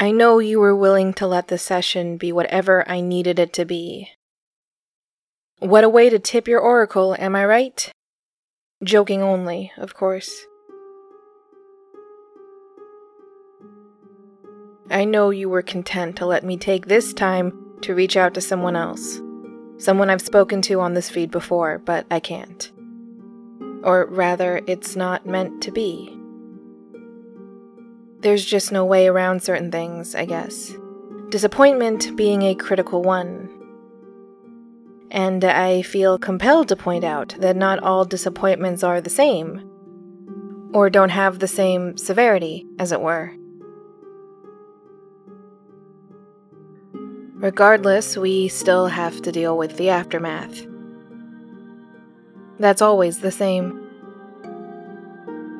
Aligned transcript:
I 0.00 0.12
know 0.12 0.38
you 0.38 0.60
were 0.60 0.76
willing 0.76 1.12
to 1.14 1.26
let 1.26 1.48
the 1.48 1.58
session 1.58 2.18
be 2.18 2.30
whatever 2.30 2.88
I 2.88 3.00
needed 3.00 3.40
it 3.40 3.52
to 3.54 3.64
be. 3.64 4.10
What 5.58 5.82
a 5.82 5.88
way 5.88 6.08
to 6.08 6.20
tip 6.20 6.46
your 6.46 6.60
oracle, 6.60 7.16
am 7.18 7.34
I 7.34 7.44
right? 7.44 7.90
Joking 8.84 9.22
only, 9.22 9.72
of 9.76 9.94
course. 9.94 10.46
I 14.88 15.04
know 15.04 15.30
you 15.30 15.48
were 15.48 15.62
content 15.62 16.14
to 16.16 16.26
let 16.26 16.44
me 16.44 16.56
take 16.56 16.86
this 16.86 17.12
time 17.12 17.76
to 17.82 17.94
reach 17.94 18.16
out 18.16 18.34
to 18.34 18.40
someone 18.40 18.76
else. 18.76 19.20
Someone 19.78 20.10
I've 20.10 20.22
spoken 20.22 20.62
to 20.62 20.80
on 20.80 20.94
this 20.94 21.10
feed 21.10 21.32
before, 21.32 21.78
but 21.78 22.06
I 22.08 22.20
can't. 22.20 22.70
Or 23.82 24.06
rather, 24.06 24.60
it's 24.68 24.94
not 24.94 25.26
meant 25.26 25.60
to 25.64 25.72
be. 25.72 26.17
There's 28.20 28.44
just 28.44 28.72
no 28.72 28.84
way 28.84 29.06
around 29.06 29.42
certain 29.42 29.70
things, 29.70 30.14
I 30.14 30.24
guess. 30.24 30.74
Disappointment 31.28 32.16
being 32.16 32.42
a 32.42 32.54
critical 32.54 33.02
one. 33.02 33.48
And 35.10 35.44
I 35.44 35.82
feel 35.82 36.18
compelled 36.18 36.68
to 36.68 36.76
point 36.76 37.04
out 37.04 37.36
that 37.38 37.56
not 37.56 37.78
all 37.78 38.04
disappointments 38.04 38.82
are 38.82 39.00
the 39.00 39.08
same, 39.08 39.70
or 40.74 40.90
don't 40.90 41.10
have 41.10 41.38
the 41.38 41.48
same 41.48 41.96
severity, 41.96 42.66
as 42.78 42.92
it 42.92 43.00
were. 43.00 43.32
Regardless, 47.34 48.16
we 48.16 48.48
still 48.48 48.88
have 48.88 49.22
to 49.22 49.30
deal 49.30 49.56
with 49.56 49.76
the 49.76 49.90
aftermath. 49.90 50.66
That's 52.58 52.82
always 52.82 53.20
the 53.20 53.30
same. 53.30 53.87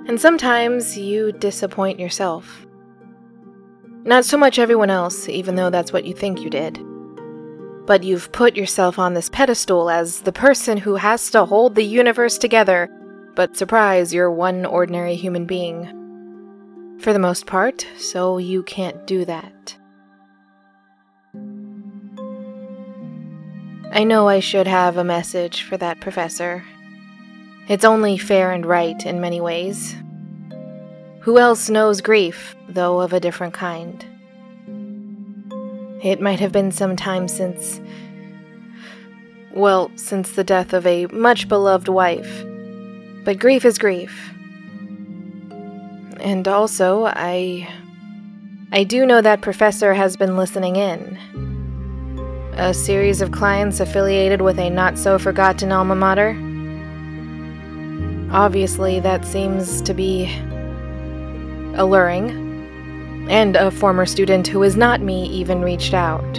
And 0.09 0.19
sometimes 0.19 0.97
you 0.97 1.33
disappoint 1.33 2.01
yourself. 2.01 2.67
Not 4.05 4.25
so 4.25 4.39
much 4.39 4.59
everyone 4.59 4.89
else, 4.89 5.29
even 5.29 5.55
though 5.55 5.69
that's 5.69 5.93
what 5.93 6.07
you 6.07 6.15
think 6.15 6.41
you 6.41 6.49
did. 6.49 6.83
But 7.87 8.05
you've 8.05 8.33
put 8.33 8.57
yourself 8.57 8.99
on 8.99 9.13
this 9.13 9.29
pedestal 9.29 9.91
as 9.91 10.23
the 10.23 10.33
person 10.33 10.79
who 10.79 10.97
has 10.97 11.31
to 11.33 11.45
hold 11.45 11.75
the 11.75 11.85
universe 11.85 12.39
together, 12.39 12.89
but 13.35 13.57
surprise, 13.57 14.15
you're 14.15 14.31
one 14.31 14.65
ordinary 14.65 15.15
human 15.15 15.45
being. 15.45 16.97
For 17.01 17.13
the 17.13 17.19
most 17.19 17.47
part, 17.47 17.87
so 17.99 18.39
you 18.39 18.63
can't 18.63 19.07
do 19.07 19.27
that. 19.27 19.77
I 23.93 24.05
know 24.05 24.27
I 24.27 24.41
should 24.41 24.67
have 24.67 24.97
a 24.97 25.05
message 25.05 25.63
for 25.63 25.77
that 25.77 26.01
professor. 26.01 26.65
It's 27.69 27.85
only 27.85 28.17
fair 28.17 28.53
and 28.53 28.65
right 28.65 29.05
in 29.05 29.21
many 29.21 29.41
ways. 29.41 29.95
Who 31.29 31.39
else 31.39 31.69
knows 31.69 32.01
grief, 32.01 32.57
though 32.71 33.03
of 33.03 33.13
a 33.13 33.21
different 33.21 33.53
kind? 33.53 34.03
It 36.03 36.23
might 36.23 36.41
have 36.41 36.53
been 36.53 36.73
some 36.73 36.97
time 36.97 37.29
since. 37.29 37.83
Well, 39.53 39.91
since 39.95 40.33
the 40.33 40.43
death 40.43 40.73
of 40.73 40.87
a 40.87 41.05
much 41.09 41.47
beloved 41.47 41.89
wife. 41.89 42.47
But 43.27 43.39
grief 43.39 43.67
is 43.67 43.77
grief. 43.77 44.33
And 46.19 46.49
also, 46.49 47.05
I. 47.05 47.69
I 48.73 48.85
do 48.85 49.05
know 49.05 49.21
that 49.21 49.43
professor 49.43 49.93
has 49.93 50.17
been 50.17 50.39
listening 50.39 50.77
in 50.77 51.19
a 52.55 52.73
series 52.73 53.21
of 53.21 53.33
clients 53.33 53.81
affiliated 53.81 54.41
with 54.41 54.59
a 54.59 54.71
not 54.71 54.97
so 54.97 55.19
forgotten 55.19 55.73
alma 55.73 55.95
mater? 55.95 56.31
Obviously, 58.33 58.99
that 59.01 59.27
seems 59.27 59.83
to 59.83 59.93
be 59.93 60.35
alluring. 61.79 63.27
And 63.31 63.57
a 63.57 63.71
former 63.71 64.07
student 64.07 64.47
who 64.47 64.63
is 64.63 64.77
not 64.77 65.01
me 65.01 65.27
even 65.29 65.63
reached 65.63 65.95
out. 65.95 66.33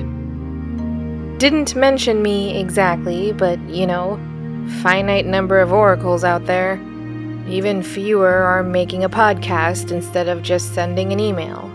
Didn't 1.40 1.76
mention 1.76 2.22
me 2.22 2.60
exactly, 2.60 3.32
but 3.32 3.60
you 3.70 3.88
know, 3.88 4.20
finite 4.82 5.26
number 5.26 5.60
of 5.60 5.72
oracles 5.72 6.24
out 6.24 6.46
there. 6.46 6.76
Even 7.48 7.82
fewer 7.82 8.44
are 8.44 8.62
making 8.62 9.04
a 9.04 9.10
podcast 9.10 9.92
instead 9.92 10.28
of 10.28 10.44
just 10.44 10.74
sending 10.74 11.14
an 11.14 11.20
email. 11.20 11.66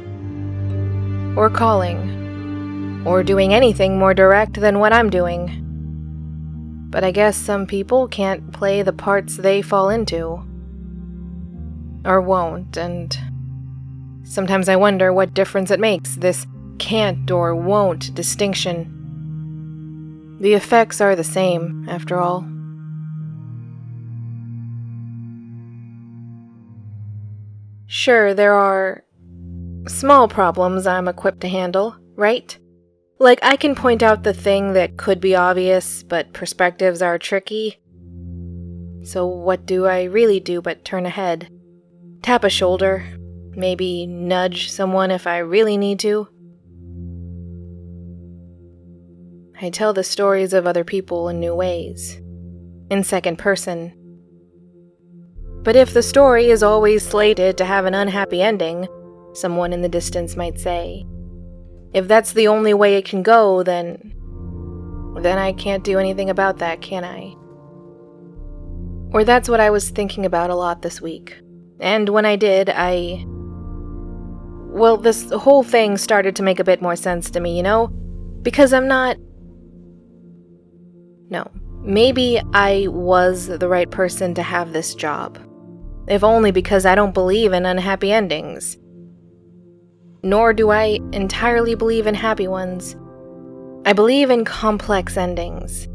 Or 1.37 1.51
calling 1.51 3.03
or 3.07 3.23
doing 3.23 3.53
anything 3.53 3.99
more 3.99 4.15
direct 4.15 4.61
than 4.61 4.79
what 4.79 4.93
I'm 4.93 5.11
doing. 5.11 5.61
But 6.91 7.05
I 7.05 7.11
guess 7.11 7.37
some 7.37 7.67
people 7.67 8.09
can't 8.09 8.53
play 8.53 8.83
the 8.83 8.93
parts 8.93 9.37
they 9.37 9.63
fall 9.63 9.91
into. 9.91 10.43
Or 12.05 12.21
won't, 12.21 12.77
and 12.77 13.17
sometimes 14.25 14.69
I 14.69 14.77
wonder 14.77 15.13
what 15.13 15.35
difference 15.35 15.71
it 15.71 15.81
makes, 15.81 16.17
this 16.17 16.47
can't 16.79 17.31
or 17.31 17.55
won't 17.55 18.15
distinction. 18.15 18.91
The 20.41 20.55
effects 20.55 21.01
are 21.01 21.15
the 21.15 21.25
same, 21.25 21.87
after 21.89 22.19
all. 22.19 22.45
Sure, 27.87 28.35
there 28.35 28.55
are 28.55 29.05
small 29.87 30.27
problems 30.27 30.87
I'm 30.87 31.07
equipped 31.07 31.41
to 31.43 31.49
handle, 31.49 31.97
right? 32.17 32.59
Like, 33.19 33.39
I 33.43 33.57
can 33.57 33.75
point 33.75 34.03
out 34.03 34.25
the 34.25 34.35
thing 34.35 34.73
that 34.73 34.97
could 34.97 35.21
be 35.21 35.37
obvious, 35.37 36.03
but 36.03 36.33
perspectives 36.33 37.01
are 37.01 37.19
tricky. 37.19 37.79
So, 39.05 39.27
what 39.27 39.67
do 39.67 39.87
I 39.87 40.05
really 40.05 40.41
do 40.41 40.61
but 40.61 40.85
turn 40.85 41.07
ahead? 41.07 41.49
Tap 42.23 42.43
a 42.43 42.51
shoulder, 42.51 43.07
maybe 43.57 44.07
nudge 44.07 44.71
someone 44.71 45.11
if 45.11 45.27
I 45.27 45.39
really 45.39 45.77
need 45.77 45.99
to? 46.01 46.29
I 49.61 49.71
tell 49.71 49.93
the 49.93 50.05
stories 50.05 50.53
of 50.53 50.67
other 50.67 50.85
people 50.85 51.29
in 51.29 51.41
new 51.41 51.55
ways, 51.55 52.21
in 52.91 53.05
second 53.05 53.39
person. 53.39 53.93
But 55.63 55.77
if 55.77 55.95
the 55.95 56.03
story 56.03 56.51
is 56.51 56.63
always 56.63 57.07
slated 57.07 57.57
to 57.57 57.65
have 57.65 57.87
an 57.87 57.95
unhappy 57.95 58.43
ending, 58.43 58.87
someone 59.33 59.73
in 59.73 59.81
the 59.81 59.89
distance 59.89 60.37
might 60.37 60.59
say, 60.59 61.07
if 61.95 62.09
that's 62.09 62.33
the 62.33 62.49
only 62.49 62.75
way 62.75 62.97
it 62.97 63.05
can 63.05 63.23
go, 63.23 63.63
then. 63.63 64.13
then 65.23 65.39
I 65.39 65.53
can't 65.53 65.85
do 65.85 65.99
anything 65.99 66.29
about 66.29 66.59
that, 66.59 66.83
can 66.83 67.05
I? 67.05 67.35
Or 69.15 69.23
that's 69.23 69.49
what 69.49 69.61
I 69.61 69.71
was 69.71 69.91
thinking 69.91 70.27
about 70.27 70.51
a 70.51 70.57
lot 70.57 70.83
this 70.83 71.01
week. 71.01 71.41
And 71.79 72.09
when 72.09 72.27
I 72.27 72.35
did, 72.37 72.69
I. 72.69 73.25
Well, 74.75 74.97
this 74.97 75.31
whole 75.31 75.63
thing 75.63 75.97
started 75.97 76.37
to 76.37 76.43
make 76.43 76.59
a 76.59 76.65
bit 76.65 76.83
more 76.83 76.97
sense 76.97 77.31
to 77.31 77.41
me, 77.41 77.57
you 77.57 77.63
know? 77.63 77.87
Because 78.43 78.73
I'm 78.73 78.89
not. 78.89 79.17
No. 81.31 81.51
Maybe 81.83 82.41
I 82.53 82.89
was 82.89 83.47
the 83.47 83.69
right 83.69 83.91
person 83.91 84.35
to 84.35 84.43
have 84.43 84.73
this 84.73 84.95
job. 84.95 85.39
If 86.09 86.23
only 86.23 86.51
because 86.51 86.85
I 86.85 86.95
don't 86.95 87.15
believe 87.15 87.53
in 87.53 87.65
unhappy 87.65 88.13
endings 88.13 88.77
nor 90.25 90.55
do 90.55 90.71
I 90.71 91.01
entirely 91.13 91.75
believe 91.75 92.07
in 92.07 92.15
happy 92.15 92.49
ones. 92.49 92.97
I 93.85 93.93
believe 93.93 94.31
in 94.31 94.47
complex 94.47 95.19
endings. 95.19 95.87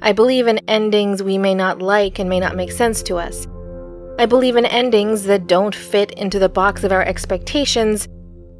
I 0.00 0.12
believe 0.12 0.46
in 0.46 0.58
endings 0.66 1.22
we 1.22 1.36
may 1.36 1.54
not 1.54 1.82
like 1.82 2.18
and 2.18 2.30
may 2.30 2.40
not 2.40 2.56
make 2.56 2.72
sense 2.72 3.02
to 3.04 3.16
us. 3.16 3.46
I 4.18 4.26
believe 4.26 4.56
in 4.56 4.66
endings 4.66 5.22
that 5.24 5.46
don't 5.46 5.74
fit 5.74 6.10
into 6.12 6.40
the 6.40 6.48
box 6.48 6.82
of 6.82 6.90
our 6.90 7.04
expectations, 7.04 8.08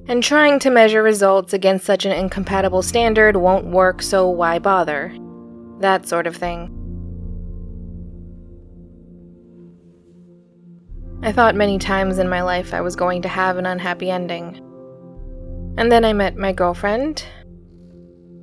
and 0.06 0.22
trying 0.22 0.60
to 0.60 0.70
measure 0.70 1.02
results 1.02 1.52
against 1.52 1.84
such 1.84 2.06
an 2.06 2.12
incompatible 2.12 2.80
standard 2.80 3.36
won't 3.36 3.66
work, 3.66 4.00
so 4.00 4.28
why 4.28 4.60
bother? 4.60 5.12
That 5.80 6.06
sort 6.06 6.28
of 6.28 6.36
thing. 6.36 6.74
I 11.24 11.32
thought 11.32 11.56
many 11.56 11.78
times 11.78 12.18
in 12.18 12.28
my 12.28 12.42
life 12.42 12.72
I 12.72 12.80
was 12.80 12.94
going 12.94 13.22
to 13.22 13.28
have 13.28 13.56
an 13.56 13.66
unhappy 13.66 14.10
ending. 14.10 14.64
And 15.76 15.90
then 15.90 16.04
I 16.04 16.12
met 16.12 16.36
my 16.36 16.52
girlfriend. 16.52 17.24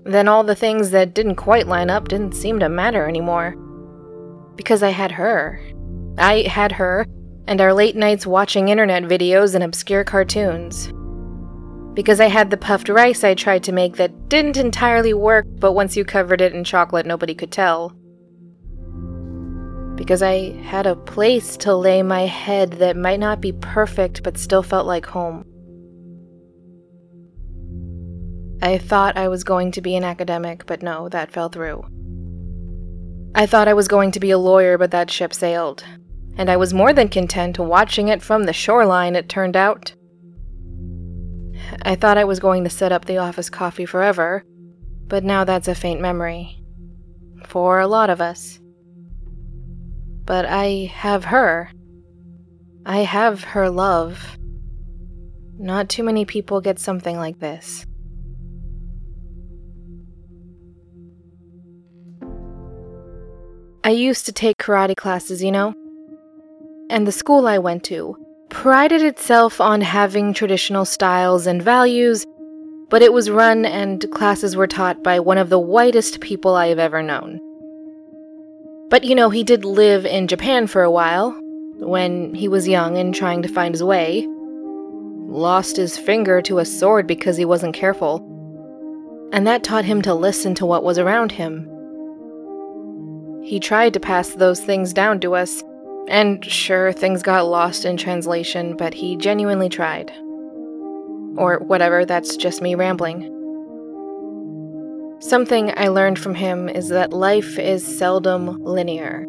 Then 0.04 0.28
all 0.28 0.44
the 0.44 0.56
things 0.56 0.92
that 0.92 1.16
didn't 1.16 1.36
quite 1.36 1.68
line 1.68 1.90
up 1.90 2.10
didn't 2.10 2.36
seem 2.36 2.60
to 2.60 2.68
matter 2.68 3.08
anymore. 3.08 3.56
Because 4.58 4.84
I 4.84 4.90
had 4.90 5.14
her. 5.14 5.62
I 6.18 6.42
had 6.42 6.72
her, 6.74 7.06
and 7.48 7.62
our 7.62 7.74
late 7.74 7.96
nights 7.96 8.26
watching 8.26 8.70
internet 8.70 9.04
videos 9.04 9.56
and 9.56 9.64
obscure 9.64 10.04
cartoons. 10.04 10.92
Because 11.94 12.20
I 12.20 12.28
had 12.28 12.50
the 12.50 12.58
puffed 12.58 12.90
rice 12.90 13.24
I 13.24 13.36
tried 13.36 13.64
to 13.64 13.72
make 13.72 13.96
that 13.98 14.30
didn't 14.30 14.58
entirely 14.58 15.14
work, 15.14 15.46
but 15.60 15.74
once 15.74 15.96
you 15.96 16.04
covered 16.04 16.42
it 16.42 16.54
in 16.54 16.64
chocolate, 16.64 17.06
nobody 17.06 17.34
could 17.34 17.52
tell 17.52 17.96
because 19.96 20.22
I 20.22 20.52
had 20.62 20.86
a 20.86 20.96
place 20.96 21.58
to 21.58 21.76
lay 21.76 22.04
my 22.04 22.26
head 22.26 22.74
that 22.74 22.98
might 22.98 23.20
not 23.20 23.42
be 23.42 23.54
perfect 23.54 24.24
but 24.24 24.38
still 24.38 24.64
felt 24.64 24.86
like 24.86 25.06
home. 25.06 25.46
I 28.62 28.78
thought 28.78 29.18
I 29.18 29.28
was 29.28 29.44
going 29.44 29.72
to 29.74 29.82
be 29.82 29.96
an 29.96 30.04
academic, 30.04 30.66
but 30.66 30.82
no, 30.82 31.10
that 31.10 31.32
fell 31.32 31.50
through. 31.50 31.86
I 33.36 33.46
thought 33.46 33.68
I 33.68 33.74
was 33.74 33.88
going 33.88 34.12
to 34.12 34.20
be 34.20 34.32
a 34.32 34.38
lawyer, 34.38 34.78
but 34.78 34.92
that 34.92 35.12
ship 35.12 35.34
sailed. 35.34 35.84
And 36.38 36.50
I 36.50 36.58
was 36.58 36.74
more 36.74 36.94
than 36.94 37.10
content 37.10 37.58
watching 37.58 38.10
it 38.10 38.22
from 38.22 38.44
the 38.44 38.54
shoreline, 38.54 39.16
it 39.16 39.30
turned 39.30 39.56
out. 39.56 39.94
I 41.82 41.96
thought 41.96 42.18
I 42.18 42.26
was 42.26 42.40
going 42.40 42.64
to 42.64 42.70
set 42.70 42.92
up 42.92 43.06
the 43.06 43.18
office 43.18 43.50
coffee 43.50 43.86
forever, 43.86 44.44
but 45.08 45.24
now 45.24 45.44
that's 45.44 45.68
a 45.68 45.76
faint 45.76 46.02
memory. 46.02 46.62
For 47.48 47.80
a 47.80 47.88
lot 47.88 48.10
of 48.10 48.22
us. 48.22 48.60
But 50.26 50.46
I 50.46 50.92
have 50.94 51.26
her. 51.26 51.72
I 52.86 53.00
have 53.00 53.44
her 53.44 53.70
love. 53.70 54.38
Not 55.58 55.90
too 55.90 56.04
many 56.04 56.26
people 56.26 56.60
get 56.60 56.80
something 56.80 57.18
like 57.18 57.40
this. 57.40 57.86
I 63.84 63.92
used 63.92 64.26
to 64.26 64.32
take 64.32 64.58
karate 64.58 64.96
classes, 64.96 65.44
you 65.44 65.52
know? 65.52 65.76
And 66.90 67.08
the 67.08 67.12
school 67.12 67.48
I 67.48 67.58
went 67.58 67.84
to 67.86 68.18
prided 68.50 69.02
itself 69.02 69.60
on 69.60 69.82
having 69.82 70.34
traditional 70.34 70.86
styles 70.86 71.48
and 71.48 71.62
values, 71.62 72.26
but 72.90 73.02
it 73.02 73.12
was 73.12 73.30
run 73.30 73.66
and 73.66 74.10
classes 74.12 74.56
were 74.56 74.68
taught 74.68 75.04
by 75.04 75.20
one 75.20 75.38
of 75.38 75.50
the 75.50 75.60
whitest 75.60 76.22
people 76.22 76.56
I 76.56 76.68
have 76.68 76.80
ever 76.80 77.02
known. 77.02 77.40
But 78.90 79.04
you 79.04 79.16
know, 79.16 79.30
he 79.30 79.44
did 79.44 79.66
live 79.66 80.06
in 80.06 80.28
Japan 80.28 80.68
for 80.68 80.84
a 80.84 80.92
while, 80.92 81.32
when 81.78 82.34
he 82.36 82.48
was 82.48 82.68
young 82.68 82.98
and 82.98 83.14
trying 83.14 83.42
to 83.42 83.50
find 83.50 83.74
his 83.74 83.84
way. 83.84 84.26
Lost 85.28 85.76
his 85.76 85.98
finger 85.98 86.42
to 86.44 86.60
a 86.60 86.66
sword 86.66 87.08
because 87.08 87.36
he 87.36 87.46
wasn't 87.46 87.76
careful. 87.76 88.20
And 89.34 89.46
that 89.48 89.64
taught 89.64 89.86
him 89.86 90.02
to 90.04 90.14
listen 90.14 90.54
to 90.56 90.66
what 90.66 90.84
was 90.84 91.00
around 91.00 91.34
him 91.34 91.70
he 93.46 93.60
tried 93.60 93.94
to 93.94 94.00
pass 94.00 94.30
those 94.30 94.60
things 94.60 94.92
down 94.92 95.20
to 95.20 95.36
us, 95.36 95.64
and 96.08 96.44
sure, 96.46 96.92
things 96.92 97.24
got 97.24 97.48
lost 97.48 97.86
in 97.86 97.98
translation, 97.98 98.76
but 98.78 98.94
he 98.94 99.16
genuinely 99.18 99.70
tried. 99.70 100.12
Or 101.38 101.60
whatever, 101.60 102.06
that's 102.06 102.38
just 102.38 102.62
me 102.62 102.76
rambling. 102.76 103.32
Something 105.20 105.74
I 105.76 105.88
learned 105.88 106.20
from 106.20 106.36
him 106.36 106.70
is 106.70 106.90
that 106.90 107.12
life 107.12 107.58
is 107.58 107.86
seldom 107.86 108.62
linear. 108.64 109.26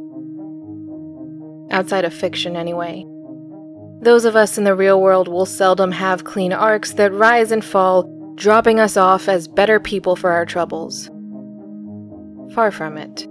Outside 1.71 2.05
of 2.05 2.13
fiction, 2.13 2.57
anyway. 2.57 3.05
Those 4.03 4.25
of 4.25 4.37
us 4.37 4.59
in 4.59 4.65
the 4.65 4.75
real 4.75 5.01
world 5.01 5.27
will 5.27 5.47
seldom 5.47 5.91
have 5.93 6.25
clean 6.25 6.53
arcs 6.53 6.93
that 6.95 7.13
rise 7.13 7.51
and 7.51 7.65
fall, 7.65 8.03
dropping 8.35 8.79
us 8.79 8.97
off 8.97 9.29
as 9.29 9.49
better 9.49 9.81
people 9.81 10.17
for 10.17 10.31
our 10.31 10.45
troubles. 10.45 11.11
Far 12.55 12.71
from 12.71 12.99
it. 12.99 13.27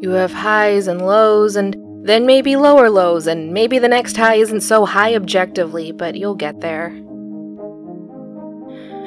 You 0.00 0.10
have 0.12 0.32
highs 0.32 0.86
and 0.86 1.04
lows, 1.06 1.56
and 1.56 1.76
then 2.06 2.24
maybe 2.24 2.56
lower 2.56 2.88
lows, 2.88 3.26
and 3.26 3.52
maybe 3.52 3.78
the 3.78 3.88
next 3.88 4.16
high 4.16 4.36
isn't 4.36 4.62
so 4.62 4.86
high 4.86 5.14
objectively, 5.14 5.92
but 5.92 6.14
you'll 6.14 6.34
get 6.34 6.60
there. 6.60 6.86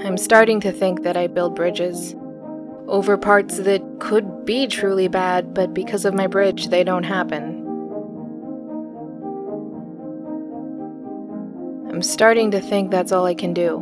I'm 0.05 0.17
starting 0.17 0.59
to 0.61 0.71
think 0.71 1.01
that 1.01 1.17
I 1.17 1.25
build 1.25 1.55
bridges 1.55 2.15
over 2.87 3.17
parts 3.17 3.57
that 3.57 3.81
could 3.99 4.45
be 4.45 4.67
truly 4.67 5.07
bad, 5.07 5.55
but 5.55 5.73
because 5.73 6.05
of 6.05 6.13
my 6.13 6.27
bridge, 6.27 6.67
they 6.67 6.83
don't 6.83 7.03
happen. 7.03 7.61
I'm 11.89 12.03
starting 12.03 12.51
to 12.51 12.61
think 12.61 12.91
that's 12.91 13.11
all 13.11 13.25
I 13.25 13.33
can 13.33 13.53
do. 13.53 13.79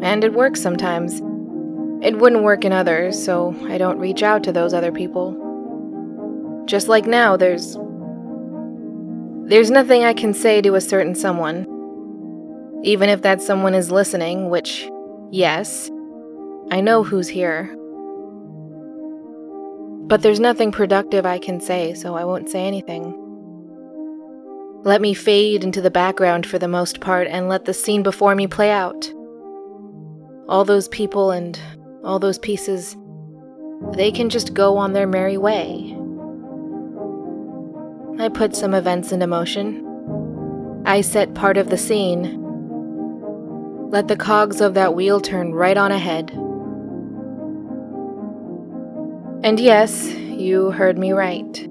And 0.00 0.24
it 0.24 0.32
works 0.32 0.62
sometimes. 0.62 1.20
It 2.02 2.18
wouldn't 2.18 2.42
work 2.42 2.64
in 2.64 2.72
others, 2.72 3.22
so 3.22 3.54
I 3.68 3.76
don't 3.76 3.98
reach 3.98 4.22
out 4.22 4.44
to 4.44 4.52
those 4.52 4.72
other 4.72 4.92
people. 4.92 5.45
Just 6.66 6.88
like 6.88 7.06
now, 7.06 7.36
there's. 7.36 7.76
There's 9.48 9.70
nothing 9.70 10.02
I 10.02 10.12
can 10.12 10.34
say 10.34 10.60
to 10.60 10.74
a 10.74 10.80
certain 10.80 11.14
someone. 11.14 11.64
Even 12.82 13.08
if 13.08 13.22
that 13.22 13.40
someone 13.40 13.74
is 13.74 13.92
listening, 13.92 14.50
which, 14.50 14.88
yes, 15.30 15.88
I 16.72 16.80
know 16.80 17.04
who's 17.04 17.28
here. 17.28 17.72
But 20.08 20.22
there's 20.22 20.40
nothing 20.40 20.72
productive 20.72 21.24
I 21.24 21.38
can 21.38 21.60
say, 21.60 21.94
so 21.94 22.16
I 22.16 22.24
won't 22.24 22.50
say 22.50 22.66
anything. 22.66 23.22
Let 24.82 25.00
me 25.00 25.14
fade 25.14 25.62
into 25.62 25.80
the 25.80 25.90
background 25.90 26.46
for 26.46 26.58
the 26.58 26.68
most 26.68 27.00
part 27.00 27.28
and 27.28 27.48
let 27.48 27.64
the 27.64 27.74
scene 27.74 28.02
before 28.02 28.34
me 28.34 28.48
play 28.48 28.70
out. 28.70 29.12
All 30.48 30.64
those 30.64 30.88
people 30.88 31.30
and 31.30 31.58
all 32.04 32.18
those 32.18 32.38
pieces, 32.38 32.96
they 33.94 34.10
can 34.10 34.28
just 34.28 34.54
go 34.54 34.76
on 34.76 34.92
their 34.92 35.06
merry 35.06 35.38
way. 35.38 35.85
I 38.18 38.30
put 38.30 38.56
some 38.56 38.72
events 38.72 39.12
into 39.12 39.26
motion. 39.26 40.82
I 40.86 41.02
set 41.02 41.34
part 41.34 41.58
of 41.58 41.68
the 41.68 41.76
scene. 41.76 42.42
Let 43.90 44.08
the 44.08 44.16
cogs 44.16 44.62
of 44.62 44.72
that 44.74 44.94
wheel 44.94 45.20
turn 45.20 45.52
right 45.52 45.76
on 45.76 45.92
ahead. 45.92 46.30
And 49.44 49.60
yes, 49.60 50.08
you 50.14 50.70
heard 50.70 50.96
me 50.96 51.12
right. 51.12 51.68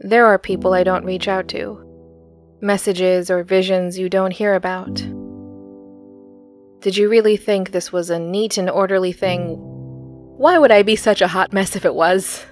There 0.00 0.26
are 0.26 0.38
people 0.38 0.74
I 0.74 0.82
don't 0.82 1.04
reach 1.04 1.28
out 1.28 1.46
to, 1.48 1.78
messages 2.60 3.30
or 3.30 3.44
visions 3.44 3.98
you 3.98 4.08
don't 4.08 4.32
hear 4.32 4.54
about. 4.54 4.94
Did 6.80 6.96
you 6.96 7.08
really 7.08 7.36
think 7.36 7.70
this 7.70 7.92
was 7.92 8.10
a 8.10 8.18
neat 8.18 8.58
and 8.58 8.68
orderly 8.68 9.12
thing? 9.12 9.56
Why 10.38 10.58
would 10.58 10.72
I 10.72 10.82
be 10.82 10.96
such 10.96 11.22
a 11.22 11.28
hot 11.28 11.52
mess 11.52 11.76
if 11.76 11.84
it 11.84 11.94
was? 11.94 12.46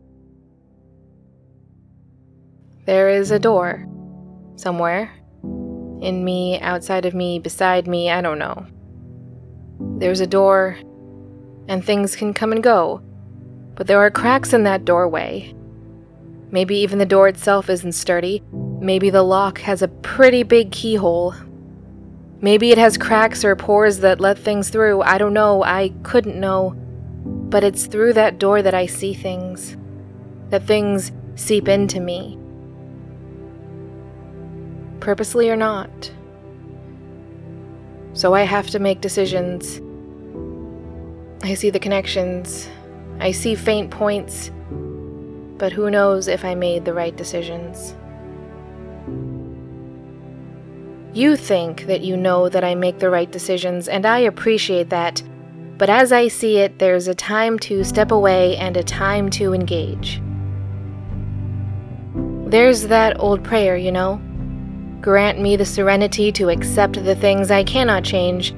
There 2.89 3.11
is 3.11 3.31
a 3.31 3.39
door. 3.39 3.87
Somewhere. 4.57 5.13
In 6.01 6.25
me, 6.25 6.59
outside 6.59 7.05
of 7.05 7.13
me, 7.13 7.39
beside 7.39 7.87
me, 7.87 8.11
I 8.11 8.23
don't 8.23 8.39
know. 8.39 8.67
There's 9.99 10.21
a 10.21 10.27
door, 10.27 10.79
and 11.69 11.85
things 11.85 12.17
can 12.17 12.33
come 12.33 12.51
and 12.51 12.63
go, 12.63 13.03
but 13.75 13.89
there 13.89 13.99
are 13.99 14.11
cracks 14.11 14.55
in 14.55 14.63
that 14.63 14.87
doorway. 14.87 15.55
Maybe 16.51 16.79
even 16.79 16.99
the 16.99 17.05
door 17.05 17.29
itself 17.29 17.69
isn't 17.69 17.93
sturdy. 17.93 18.43
Maybe 18.81 19.11
the 19.11 19.23
lock 19.23 19.59
has 19.59 19.83
a 19.83 19.89
pretty 19.89 20.43
big 20.43 20.73
keyhole. 20.73 21.35
Maybe 22.41 22.71
it 22.71 22.79
has 22.79 22.97
cracks 22.97 23.45
or 23.45 23.55
pores 23.55 23.99
that 23.99 24.19
let 24.19 24.39
things 24.39 24.71
through. 24.71 25.03
I 25.03 25.19
don't 25.19 25.35
know. 25.35 25.63
I 25.63 25.93
couldn't 26.05 26.41
know. 26.41 26.71
But 27.51 27.65
it's 27.65 27.85
through 27.85 28.15
that 28.15 28.39
door 28.39 28.63
that 28.63 28.73
I 28.73 28.87
see 28.87 29.13
things. 29.13 29.77
That 30.49 30.63
things 30.63 31.13
seep 31.35 31.69
into 31.69 32.01
me 32.01 32.39
purposely 35.01 35.51
or 35.51 35.57
not. 35.57 36.11
So 38.19 38.35
I 38.35 38.43
have 38.43 38.69
to 38.71 38.79
make 38.79 39.01
decisions. 39.01 39.81
I 41.43 41.55
see 41.55 41.71
the 41.71 41.79
connections, 41.79 42.69
I 43.21 43.31
see 43.31 43.55
faint 43.55 43.93
points, 43.93 44.51
but 45.57 45.73
who 45.73 45.89
knows 45.89 46.27
if 46.27 46.45
I 46.45 46.57
made 46.57 46.85
the 46.85 46.93
right 46.93 47.17
decisions. 47.17 47.95
You 51.13 51.37
think 51.37 51.87
that 51.87 52.01
you 52.01 52.17
know 52.17 52.49
that 52.49 52.65
I 52.65 52.75
make 52.75 52.99
the 52.99 53.11
right 53.11 53.31
decisions, 53.31 53.87
and 53.87 54.05
I 54.05 54.19
appreciate 54.19 54.91
that, 54.91 55.23
but 55.79 55.89
as 55.89 56.11
I 56.11 56.27
see 56.27 56.59
it, 56.59 56.81
there's 56.81 57.07
a 57.07 57.15
time 57.15 57.59
to 57.61 57.85
step 57.85 58.11
away 58.11 58.57
and 58.57 58.77
a 58.77 58.83
time 58.83 59.31
to 59.31 59.55
engage. 59.55 60.21
There's 62.51 62.89
that 62.89 63.21
old 63.21 63.45
prayer, 63.45 63.77
you 63.77 63.93
know 63.93 64.21
Grant 65.01 65.41
me 65.41 65.55
the 65.55 65.65
serenity 65.65 66.33
to 66.33 66.49
accept 66.49 67.05
the 67.05 67.15
things 67.15 67.51
I 67.51 67.63
cannot 67.63 68.03
change, 68.03 68.53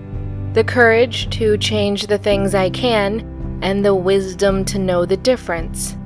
the 0.54 0.64
courage 0.64 1.28
to 1.37 1.59
change 1.59 2.06
the 2.06 2.16
things 2.16 2.54
I 2.54 2.70
can, 2.70 3.59
and 3.62 3.85
the 3.85 3.94
wisdom 3.94 4.64
to 4.66 4.78
know 4.78 5.04
the 5.04 5.18
difference. 5.18 5.99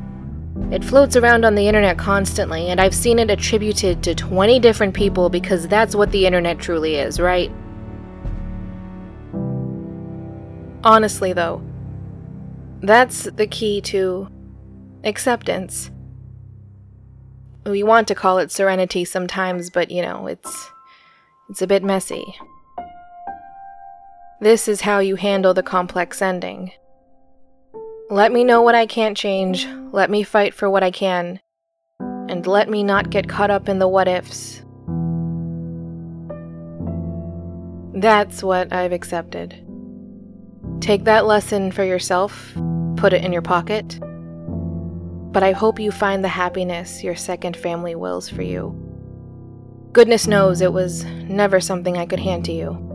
It 0.72 0.84
floats 0.84 1.14
around 1.14 1.44
on 1.44 1.54
the 1.54 1.68
internet 1.68 1.98
constantly, 1.98 2.68
and 2.68 2.80
I've 2.80 2.94
seen 2.94 3.20
it 3.20 3.30
attributed 3.30 4.02
to 4.02 4.14
20 4.14 4.58
different 4.58 4.92
people 4.92 5.28
because 5.28 5.68
that's 5.68 5.94
what 5.94 6.10
the 6.10 6.26
internet 6.26 6.58
truly 6.58 6.96
is, 6.96 7.20
right? 7.20 7.52
Honestly, 10.82 11.32
though, 11.32 11.62
that's 12.82 13.24
the 13.24 13.46
key 13.46 13.80
to 13.82 14.28
acceptance 15.04 15.90
we 17.66 17.82
want 17.82 18.08
to 18.08 18.14
call 18.14 18.38
it 18.38 18.50
serenity 18.50 19.04
sometimes, 19.04 19.70
but 19.70 19.90
you 19.90 20.02
know, 20.02 20.26
it's 20.26 20.70
it's 21.48 21.62
a 21.62 21.66
bit 21.66 21.82
messy. 21.82 22.36
This 24.40 24.68
is 24.68 24.82
how 24.82 24.98
you 24.98 25.16
handle 25.16 25.54
the 25.54 25.62
complex 25.62 26.20
ending. 26.20 26.72
Let 28.10 28.32
me 28.32 28.44
know 28.44 28.60
what 28.60 28.74
I 28.74 28.86
can't 28.86 29.16
change, 29.16 29.66
let 29.92 30.10
me 30.10 30.22
fight 30.22 30.52
for 30.52 30.68
what 30.68 30.82
I 30.82 30.90
can, 30.90 31.40
and 32.00 32.46
let 32.46 32.68
me 32.68 32.82
not 32.82 33.10
get 33.10 33.28
caught 33.28 33.50
up 33.50 33.68
in 33.68 33.78
the 33.78 33.88
what 33.88 34.08
ifs. 34.08 34.62
That's 37.94 38.42
what 38.42 38.72
I've 38.72 38.92
accepted. 38.92 39.64
Take 40.80 41.04
that 41.04 41.24
lesson 41.24 41.72
for 41.72 41.84
yourself, 41.84 42.52
put 42.96 43.14
it 43.14 43.24
in 43.24 43.32
your 43.32 43.40
pocket, 43.40 43.98
but 45.34 45.42
I 45.42 45.50
hope 45.50 45.80
you 45.80 45.90
find 45.90 46.22
the 46.22 46.28
happiness 46.28 47.02
your 47.02 47.16
second 47.16 47.56
family 47.56 47.96
wills 47.96 48.28
for 48.28 48.42
you. 48.42 48.70
Goodness 49.92 50.28
knows 50.28 50.60
it 50.60 50.72
was 50.72 51.04
never 51.04 51.60
something 51.60 51.98
I 51.98 52.06
could 52.06 52.20
hand 52.20 52.44
to 52.44 52.52
you. 52.52 52.93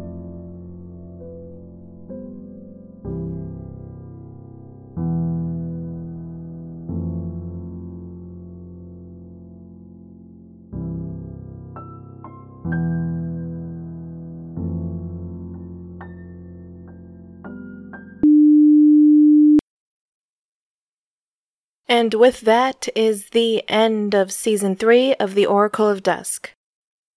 And 21.89 22.13
with 22.13 22.41
that 22.41 22.87
is 22.95 23.31
the 23.31 23.67
end 23.67 24.13
of 24.13 24.31
Season 24.31 24.75
3 24.75 25.15
of 25.15 25.33
The 25.33 25.47
Oracle 25.47 25.89
of 25.89 26.03
Dusk. 26.03 26.53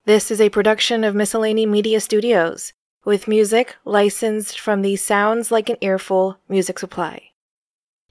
This 0.06 0.30
is 0.30 0.40
a 0.40 0.48
production 0.48 1.04
of 1.04 1.14
Miscellany 1.14 1.66
Media 1.66 2.00
Studios, 2.00 2.72
with 3.04 3.28
music 3.28 3.76
licensed 3.84 4.58
from 4.58 4.80
the 4.80 4.96
Sounds 4.96 5.50
Like 5.50 5.68
an 5.68 5.76
Earful 5.82 6.38
music 6.48 6.78
supply. 6.78 7.32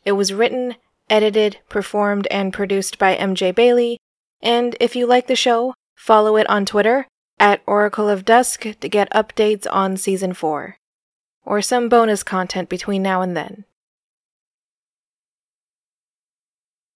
It 0.06 0.12
was 0.12 0.34
written, 0.34 0.76
edited, 1.10 1.58
performed, 1.68 2.28
and 2.28 2.54
produced 2.54 3.00
by 3.00 3.16
MJ 3.16 3.56
Bailey, 3.56 3.98
and 4.40 4.76
if 4.80 4.96
you 4.96 5.08
like 5.08 5.26
the 5.26 5.36
show, 5.36 5.74
follow 5.96 6.38
it 6.38 6.48
on 6.48 6.68
Twitter 6.68 7.08
at 7.40 7.64
Oracle 7.66 8.08
of 8.08 8.24
Dusk 8.24 8.68
to 8.80 8.88
get 8.88 9.12
updates 9.14 9.66
on 9.72 9.98
Season 9.98 10.32
4, 10.32 10.78
or 11.44 11.62
some 11.64 11.90
bonus 11.90 12.22
content 12.22 12.70
between 12.70 13.02
now 13.02 13.24
and 13.24 13.36
then. 13.36 13.66